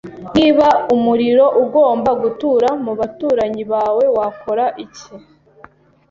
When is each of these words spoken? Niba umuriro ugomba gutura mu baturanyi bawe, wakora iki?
Niba 0.37 0.67
umuriro 0.95 1.45
ugomba 1.63 2.11
gutura 2.21 2.69
mu 2.83 2.91
baturanyi 2.99 3.63
bawe, 3.71 4.05
wakora 4.17 4.65
iki? 4.85 5.11